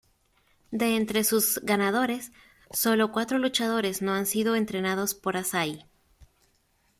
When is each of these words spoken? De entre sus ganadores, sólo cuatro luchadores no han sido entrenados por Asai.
De 0.71 0.95
entre 0.95 1.23
sus 1.23 1.59
ganadores, 1.61 2.31
sólo 2.71 3.11
cuatro 3.11 3.37
luchadores 3.37 4.01
no 4.01 4.15
han 4.15 4.25
sido 4.25 4.55
entrenados 4.55 5.13
por 5.13 5.37
Asai. 5.37 5.85